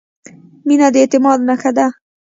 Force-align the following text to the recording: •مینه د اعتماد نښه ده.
•مینه 0.65 0.87
د 0.93 0.95
اعتماد 1.03 1.39
نښه 1.47 1.71
ده. 1.77 1.87